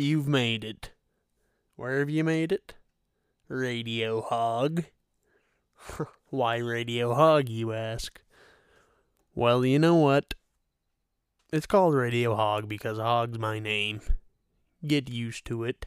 You've 0.00 0.26
made 0.26 0.64
it. 0.64 0.92
Where 1.76 1.98
have 1.98 2.08
you 2.08 2.24
made 2.24 2.52
it? 2.52 2.72
Radio 3.48 4.22
Hog. 4.22 4.84
Why 6.30 6.56
Radio 6.56 7.12
Hog, 7.12 7.50
you 7.50 7.74
ask? 7.74 8.18
Well, 9.34 9.62
you 9.62 9.78
know 9.78 9.96
what? 9.96 10.32
It's 11.52 11.66
called 11.66 11.92
Radio 11.92 12.34
Hog 12.34 12.66
because 12.66 12.96
Hog's 12.96 13.38
my 13.38 13.58
name. 13.58 14.00
Get 14.86 15.10
used 15.10 15.44
to 15.48 15.64
it. 15.64 15.84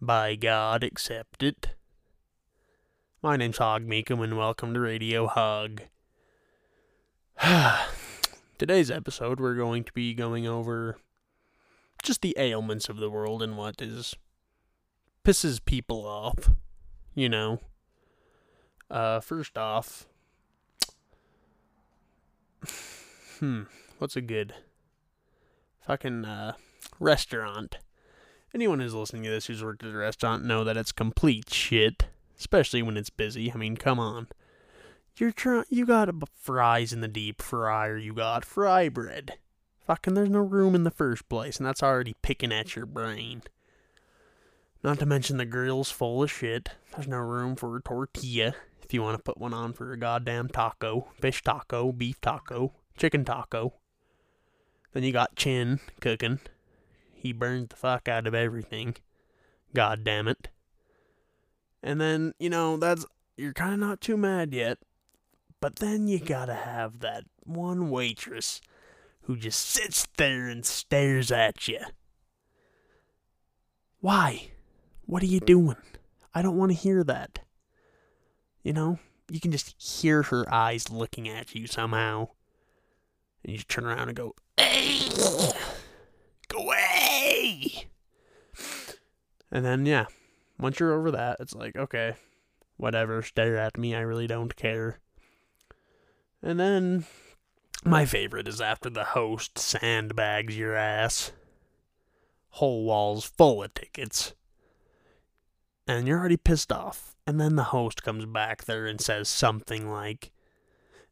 By 0.00 0.36
God, 0.36 0.84
accept 0.84 1.42
it. 1.42 1.70
My 3.20 3.36
name's 3.36 3.58
Hog 3.58 3.84
Meekum, 3.84 4.22
and 4.22 4.38
welcome 4.38 4.74
to 4.74 4.80
Radio 4.80 5.26
Hog. 5.26 5.82
Today's 8.58 8.92
episode, 8.92 9.40
we're 9.40 9.56
going 9.56 9.82
to 9.82 9.92
be 9.92 10.14
going 10.14 10.46
over 10.46 10.98
just 12.02 12.22
the 12.22 12.34
ailments 12.38 12.88
of 12.88 12.98
the 12.98 13.10
world 13.10 13.42
and 13.42 13.56
what 13.56 13.80
is 13.80 14.14
pisses 15.24 15.64
people 15.64 16.06
off. 16.06 16.50
You 17.14 17.28
know. 17.28 17.60
Uh, 18.90 19.20
first 19.20 19.56
off, 19.56 20.06
hmm, 23.38 23.62
what's 23.98 24.16
a 24.16 24.20
good 24.20 24.54
fucking 25.86 26.26
uh, 26.26 26.52
restaurant? 27.00 27.78
Anyone 28.54 28.80
who's 28.80 28.92
listening 28.92 29.22
to 29.22 29.30
this 29.30 29.46
who's 29.46 29.64
worked 29.64 29.82
at 29.82 29.94
a 29.94 29.96
restaurant 29.96 30.44
know 30.44 30.62
that 30.64 30.76
it's 30.76 30.92
complete 30.92 31.52
shit, 31.52 32.08
especially 32.38 32.82
when 32.82 32.98
it's 32.98 33.08
busy. 33.08 33.50
I 33.50 33.56
mean, 33.56 33.78
come 33.78 33.98
on. 33.98 34.28
You're 35.16 35.32
trying. 35.32 35.64
You 35.70 35.86
got 35.86 36.10
fries 36.34 36.92
in 36.92 37.00
the 37.00 37.08
deep 37.08 37.40
fryer. 37.40 37.96
You 37.96 38.12
got 38.12 38.44
fry 38.44 38.90
bread. 38.90 39.38
Fucking, 39.86 40.14
there's 40.14 40.30
no 40.30 40.40
room 40.40 40.74
in 40.74 40.84
the 40.84 40.90
first 40.90 41.28
place, 41.28 41.58
and 41.58 41.66
that's 41.66 41.82
already 41.82 42.14
picking 42.22 42.52
at 42.52 42.76
your 42.76 42.86
brain. 42.86 43.42
Not 44.82 44.98
to 45.00 45.06
mention 45.06 45.36
the 45.36 45.44
grill's 45.44 45.90
full 45.90 46.22
of 46.22 46.30
shit. 46.30 46.70
There's 46.94 47.08
no 47.08 47.18
room 47.18 47.56
for 47.56 47.76
a 47.76 47.82
tortilla 47.82 48.54
if 48.82 48.92
you 48.92 49.02
want 49.02 49.16
to 49.16 49.22
put 49.22 49.38
one 49.38 49.54
on 49.54 49.72
for 49.72 49.92
a 49.92 49.96
goddamn 49.96 50.48
taco, 50.48 51.08
fish 51.18 51.42
taco, 51.42 51.92
beef 51.92 52.20
taco, 52.20 52.74
chicken 52.96 53.24
taco. 53.24 53.72
Then 54.92 55.02
you 55.02 55.12
got 55.12 55.36
Chin 55.36 55.80
cooking. 56.00 56.40
He 57.14 57.32
burns 57.32 57.68
the 57.68 57.76
fuck 57.76 58.08
out 58.08 58.26
of 58.26 58.34
everything. 58.34 58.96
God 59.74 60.04
damn 60.04 60.28
it. 60.28 60.48
And 61.82 62.00
then, 62.00 62.34
you 62.38 62.50
know, 62.50 62.76
that's 62.76 63.06
you're 63.36 63.54
kind 63.54 63.72
of 63.72 63.80
not 63.80 64.00
too 64.00 64.16
mad 64.16 64.52
yet. 64.52 64.78
But 65.60 65.76
then 65.76 66.06
you 66.06 66.18
gotta 66.18 66.54
have 66.54 67.00
that 67.00 67.24
one 67.44 67.88
waitress 67.88 68.60
who 69.22 69.36
just 69.36 69.60
sits 69.60 70.06
there 70.16 70.48
and 70.48 70.64
stares 70.64 71.30
at 71.30 71.68
you. 71.68 71.80
Why? 74.00 74.50
What 75.06 75.22
are 75.22 75.26
you 75.26 75.40
doing? 75.40 75.76
I 76.34 76.42
don't 76.42 76.56
want 76.56 76.72
to 76.72 76.78
hear 76.78 77.04
that. 77.04 77.40
You 78.62 78.72
know, 78.72 78.98
you 79.30 79.40
can 79.40 79.52
just 79.52 79.74
hear 79.80 80.22
her 80.24 80.52
eyes 80.52 80.90
looking 80.90 81.28
at 81.28 81.54
you 81.54 81.66
somehow. 81.66 82.28
And 83.42 83.52
you 83.52 83.58
just 83.58 83.68
turn 83.68 83.86
around 83.86 84.08
and 84.08 84.16
go, 84.16 84.34
hey, 84.56 85.08
go 86.48 86.58
away. 86.58 87.88
And 89.50 89.64
then, 89.64 89.84
yeah, 89.86 90.06
once 90.58 90.80
you're 90.80 90.94
over 90.94 91.10
that, 91.10 91.38
it's 91.40 91.54
like, 91.54 91.76
okay, 91.76 92.14
whatever, 92.76 93.22
stare 93.22 93.56
at 93.56 93.76
me, 93.76 93.94
I 93.94 94.00
really 94.00 94.26
don't 94.26 94.56
care. 94.56 94.98
And 96.42 96.58
then 96.58 97.04
my 97.84 98.06
favorite 98.06 98.46
is 98.46 98.60
after 98.60 98.88
the 98.88 99.04
host 99.04 99.58
sandbags 99.58 100.56
your 100.56 100.74
ass. 100.74 101.32
Whole 102.50 102.84
walls 102.84 103.24
full 103.24 103.62
of 103.62 103.74
tickets. 103.74 104.34
And 105.86 106.06
you're 106.06 106.18
already 106.18 106.36
pissed 106.36 106.70
off. 106.70 107.16
And 107.26 107.40
then 107.40 107.56
the 107.56 107.64
host 107.64 108.02
comes 108.02 108.26
back 108.26 108.64
there 108.64 108.86
and 108.86 109.00
says 109.00 109.28
something 109.28 109.90
like, 109.90 110.30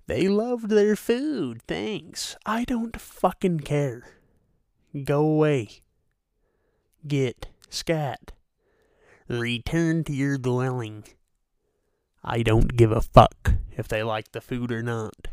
They 0.07 0.29
loved 0.29 0.69
their 0.69 0.97
food, 0.97 1.63
thanks. 1.67 2.37
I 2.45 2.65
don't 2.65 3.01
fucking 3.01 3.61
care. 3.61 4.05
Go 5.05 5.25
away. 5.25 5.83
Get 7.07 7.47
scat. 7.69 8.33
Return 9.29 10.05
to 10.05 10.13
your 10.13 10.37
dwelling. 10.37 11.05
I 12.23 12.43
don't 12.43 12.77
give 12.77 12.93
a 12.93 13.01
fuck 13.01 13.55
if 13.77 13.89
they 13.89 14.03
like 14.03 14.33
the 14.33 14.41
food 14.41 14.71
or 14.73 14.83
not. 14.83 15.29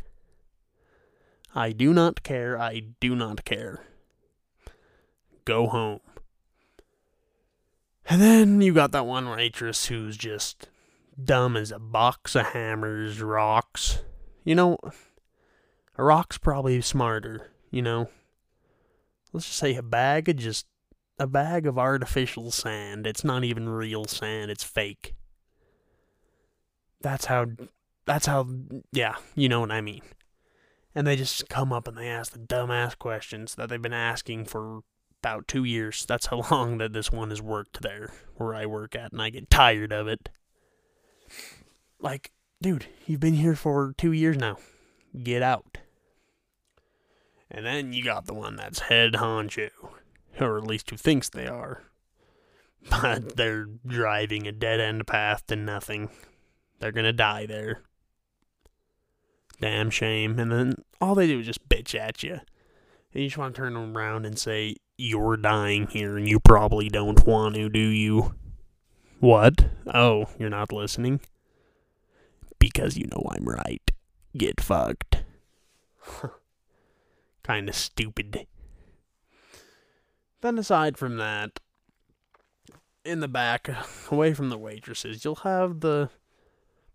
I 1.58 1.72
do 1.72 1.92
not 1.92 2.22
care. 2.22 2.56
I 2.56 2.82
do 3.00 3.16
not 3.16 3.44
care. 3.44 3.82
Go 5.44 5.66
home. 5.66 5.98
And 8.08 8.22
then 8.22 8.60
you 8.60 8.72
got 8.72 8.92
that 8.92 9.06
one 9.06 9.28
waitress 9.28 9.86
who's 9.86 10.16
just 10.16 10.68
dumb 11.20 11.56
as 11.56 11.72
a 11.72 11.80
box 11.80 12.36
of 12.36 12.46
hammers, 12.46 13.20
rocks. 13.20 14.02
You 14.44 14.54
know, 14.54 14.78
a 15.96 16.04
rock's 16.04 16.38
probably 16.38 16.80
smarter, 16.80 17.50
you 17.72 17.82
know. 17.82 18.08
Let's 19.32 19.46
just 19.46 19.58
say 19.58 19.74
a 19.74 19.82
bag 19.82 20.28
of 20.28 20.36
just 20.36 20.64
a 21.18 21.26
bag 21.26 21.66
of 21.66 21.76
artificial 21.76 22.52
sand. 22.52 23.04
It's 23.04 23.24
not 23.24 23.42
even 23.42 23.68
real 23.68 24.04
sand, 24.04 24.52
it's 24.52 24.62
fake. 24.62 25.16
That's 27.00 27.24
how 27.24 27.46
that's 28.06 28.26
how 28.26 28.46
yeah, 28.92 29.16
you 29.34 29.48
know 29.48 29.58
what 29.58 29.72
I 29.72 29.80
mean. 29.80 30.02
And 30.94 31.06
they 31.06 31.16
just 31.16 31.48
come 31.48 31.72
up 31.72 31.86
and 31.86 31.96
they 31.96 32.08
ask 32.08 32.32
the 32.32 32.38
dumbass 32.38 32.98
questions 32.98 33.54
that 33.54 33.68
they've 33.68 33.80
been 33.80 33.92
asking 33.92 34.46
for 34.46 34.80
about 35.22 35.48
two 35.48 35.64
years. 35.64 36.04
That's 36.06 36.26
how 36.26 36.44
long 36.50 36.78
that 36.78 36.92
this 36.92 37.12
one 37.12 37.30
has 37.30 37.42
worked 37.42 37.82
there 37.82 38.12
where 38.36 38.54
I 38.54 38.66
work 38.66 38.94
at, 38.94 39.12
and 39.12 39.20
I 39.20 39.30
get 39.30 39.50
tired 39.50 39.92
of 39.92 40.08
it. 40.08 40.28
Like, 42.00 42.32
dude, 42.62 42.86
you've 43.06 43.20
been 43.20 43.34
here 43.34 43.56
for 43.56 43.94
two 43.96 44.12
years 44.12 44.36
now. 44.36 44.58
Get 45.22 45.42
out. 45.42 45.78
And 47.50 47.64
then 47.64 47.92
you 47.92 48.04
got 48.04 48.26
the 48.26 48.34
one 48.34 48.56
that's 48.56 48.80
head 48.80 49.14
honcho, 49.14 49.70
or 50.40 50.58
at 50.58 50.66
least 50.66 50.90
who 50.90 50.96
thinks 50.96 51.28
they 51.28 51.46
are. 51.46 51.82
But 52.90 53.36
they're 53.36 53.66
driving 53.84 54.46
a 54.46 54.52
dead 54.52 54.78
end 54.78 55.06
path 55.06 55.44
to 55.48 55.56
nothing. 55.56 56.10
They're 56.78 56.92
gonna 56.92 57.12
die 57.12 57.44
there. 57.44 57.82
Damn 59.60 59.90
shame. 59.90 60.38
And 60.38 60.50
then 60.50 60.74
all 61.00 61.14
they 61.14 61.26
do 61.26 61.40
is 61.40 61.46
just 61.46 61.68
bitch 61.68 61.98
at 61.98 62.22
you. 62.22 62.40
And 63.12 63.22
you 63.22 63.28
just 63.28 63.38
want 63.38 63.54
to 63.54 63.60
turn 63.60 63.74
them 63.74 63.96
around 63.96 64.26
and 64.26 64.38
say, 64.38 64.76
You're 64.96 65.36
dying 65.36 65.86
here 65.88 66.16
and 66.16 66.28
you 66.28 66.40
probably 66.40 66.88
don't 66.88 67.26
want 67.26 67.54
to, 67.54 67.68
do 67.68 67.78
you? 67.78 68.34
What? 69.20 69.66
Oh, 69.92 70.26
you're 70.38 70.50
not 70.50 70.72
listening? 70.72 71.20
Because 72.58 72.96
you 72.96 73.06
know 73.06 73.24
I'm 73.30 73.44
right. 73.44 73.90
Get 74.36 74.60
fucked. 74.60 75.24
Kinda 77.44 77.72
stupid. 77.72 78.46
Then 80.40 80.58
aside 80.58 80.96
from 80.96 81.16
that, 81.16 81.58
in 83.04 83.20
the 83.20 83.28
back, 83.28 83.68
away 84.10 84.34
from 84.34 84.50
the 84.50 84.58
waitresses, 84.58 85.24
you'll 85.24 85.36
have 85.36 85.80
the 85.80 86.10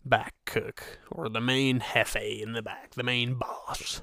back 0.04 0.34
cook, 0.44 0.98
or 1.10 1.28
the 1.28 1.40
main 1.40 1.80
jefe 1.94 2.16
in 2.16 2.52
the 2.52 2.62
back, 2.62 2.94
the 2.94 3.02
main 3.02 3.34
boss. 3.34 4.02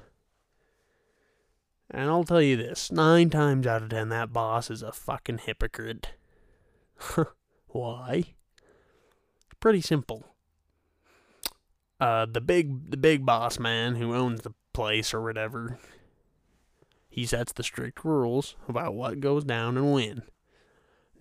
And 1.90 2.08
I'll 2.08 2.24
tell 2.24 2.42
you 2.42 2.56
this 2.56 2.90
nine 2.90 3.30
times 3.30 3.66
out 3.66 3.82
of 3.82 3.90
ten, 3.90 4.08
that 4.08 4.32
boss 4.32 4.70
is 4.70 4.82
a 4.82 4.92
fucking 4.92 5.38
hypocrite. 5.38 6.14
Why? 7.68 8.34
Pretty 9.60 9.80
simple. 9.80 10.26
Uh, 12.00 12.26
the 12.26 12.40
big, 12.40 12.90
the 12.90 12.96
big 12.96 13.24
boss 13.24 13.58
man 13.58 13.94
who 13.94 14.14
owns 14.14 14.40
the 14.40 14.52
place 14.72 15.14
or 15.14 15.22
whatever, 15.22 15.78
he 17.08 17.26
sets 17.26 17.52
the 17.52 17.62
strict 17.62 18.04
rules 18.04 18.56
about 18.68 18.94
what 18.94 19.20
goes 19.20 19.44
down 19.44 19.76
and 19.76 19.92
when. 19.92 20.22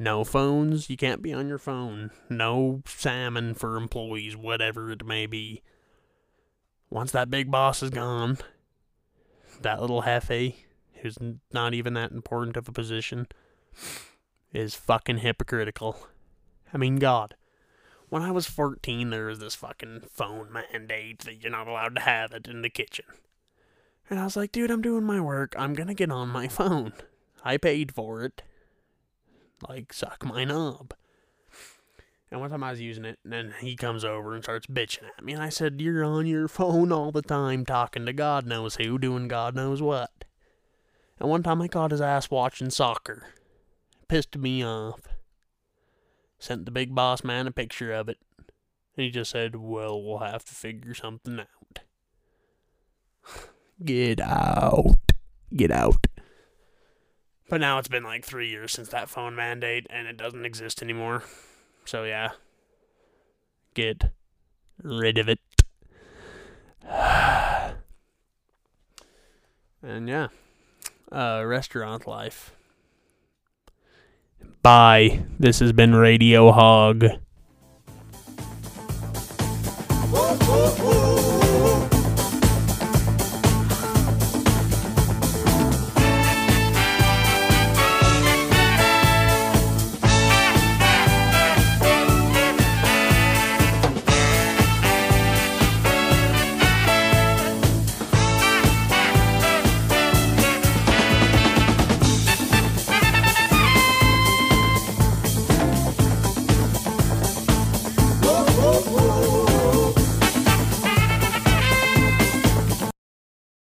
No 0.01 0.23
phones, 0.23 0.89
you 0.89 0.97
can't 0.97 1.21
be 1.21 1.31
on 1.31 1.47
your 1.47 1.59
phone. 1.59 2.09
No 2.27 2.81
salmon 2.87 3.53
for 3.53 3.77
employees, 3.77 4.35
whatever 4.35 4.91
it 4.91 5.05
may 5.05 5.27
be. 5.27 5.61
Once 6.89 7.11
that 7.11 7.29
big 7.29 7.51
boss 7.51 7.83
is 7.83 7.91
gone, 7.91 8.39
that 9.61 9.79
little 9.79 10.01
jefe, 10.01 10.55
who's 10.95 11.19
not 11.53 11.75
even 11.75 11.93
that 11.93 12.09
important 12.09 12.57
of 12.57 12.67
a 12.67 12.71
position, 12.71 13.27
is 14.51 14.73
fucking 14.73 15.19
hypocritical. 15.19 16.07
I 16.73 16.77
mean, 16.77 16.95
God. 16.95 17.35
When 18.09 18.23
I 18.23 18.31
was 18.31 18.47
14, 18.47 19.11
there 19.11 19.27
was 19.27 19.37
this 19.37 19.53
fucking 19.53 20.05
phone 20.11 20.51
mandate 20.51 21.19
that 21.25 21.43
you're 21.43 21.51
not 21.51 21.67
allowed 21.67 21.93
to 21.93 22.01
have 22.01 22.31
it 22.31 22.47
in 22.47 22.63
the 22.63 22.71
kitchen. 22.71 23.05
And 24.09 24.19
I 24.19 24.23
was 24.23 24.35
like, 24.35 24.51
dude, 24.51 24.71
I'm 24.71 24.81
doing 24.81 25.03
my 25.03 25.21
work. 25.21 25.53
I'm 25.59 25.75
gonna 25.75 25.93
get 25.93 26.09
on 26.09 26.29
my 26.29 26.47
phone. 26.47 26.93
I 27.43 27.57
paid 27.57 27.93
for 27.93 28.23
it 28.23 28.41
like 29.67 29.93
suck 29.93 30.25
my 30.25 30.43
knob. 30.43 30.93
And 32.31 32.39
one 32.39 32.49
time 32.49 32.63
I 32.63 32.71
was 32.71 32.79
using 32.79 33.03
it, 33.03 33.19
and 33.25 33.33
then 33.33 33.53
he 33.59 33.75
comes 33.75 34.05
over 34.05 34.33
and 34.33 34.43
starts 34.43 34.65
bitching 34.65 35.03
at 35.17 35.23
me. 35.23 35.33
And 35.33 35.43
I 35.43 35.49
said, 35.49 35.81
You're 35.81 36.03
on 36.05 36.25
your 36.25 36.47
phone 36.47 36.91
all 36.91 37.11
the 37.11 37.21
time 37.21 37.65
talking 37.65 38.05
to 38.05 38.13
God 38.13 38.45
knows 38.45 38.75
who, 38.75 38.97
doing 38.97 39.27
God 39.27 39.53
knows 39.53 39.81
what. 39.81 40.23
And 41.19 41.29
one 41.29 41.43
time 41.43 41.61
I 41.61 41.67
caught 41.67 41.91
his 41.91 41.99
ass 41.99 42.31
watching 42.31 42.69
soccer. 42.69 43.27
Pissed 44.07 44.37
me 44.37 44.65
off. 44.65 45.01
Sent 46.39 46.65
the 46.65 46.71
big 46.71 46.95
boss 46.95 47.23
man 47.23 47.47
a 47.47 47.51
picture 47.51 47.91
of 47.91 48.07
it. 48.07 48.17
And 48.95 49.05
he 49.05 49.11
just 49.11 49.31
said, 49.31 49.57
Well, 49.57 50.01
we'll 50.01 50.19
have 50.19 50.45
to 50.45 50.53
figure 50.53 50.93
something 50.93 51.39
out. 51.39 51.79
Get 53.83 54.21
out. 54.21 54.95
Get 55.53 55.71
out. 55.71 56.07
But 57.51 57.59
now 57.59 57.77
it's 57.79 57.89
been 57.89 58.05
like 58.05 58.23
three 58.23 58.49
years 58.49 58.71
since 58.71 58.87
that 58.87 59.09
phone 59.09 59.35
mandate, 59.35 59.85
and 59.89 60.07
it 60.07 60.15
doesn't 60.15 60.45
exist 60.45 60.81
anymore. 60.81 61.23
So, 61.83 62.05
yeah. 62.05 62.29
Get 63.73 64.05
rid 64.81 65.17
of 65.17 65.27
it. 65.27 65.39
and 69.83 70.07
yeah. 70.07 70.29
Uh, 71.11 71.43
restaurant 71.45 72.07
life. 72.07 72.55
Bye. 74.61 75.25
This 75.37 75.59
has 75.59 75.73
been 75.73 75.93
Radio 75.93 76.53
Hog. 76.53 77.03